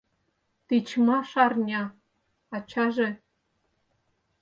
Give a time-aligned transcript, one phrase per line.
[0.67, 1.83] Тичмаш арня,
[2.55, 3.09] ачаже!